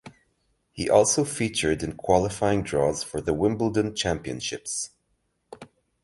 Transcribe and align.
He 0.71 0.89
also 0.89 1.23
featured 1.23 1.83
in 1.83 1.93
qualifying 1.93 2.63
draws 2.63 3.03
for 3.03 3.21
the 3.21 3.35
Wimbledon 3.35 3.93
Championships. 3.95 4.89